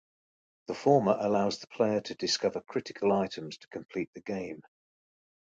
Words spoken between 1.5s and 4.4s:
the player to discover critical items to complete the